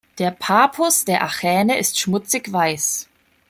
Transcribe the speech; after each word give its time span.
Der 0.17 0.31
Pappus 0.31 1.05
der 1.05 1.21
Achäne 1.21 1.77
ist 1.77 1.99
schmutzigweiß. 1.99 3.07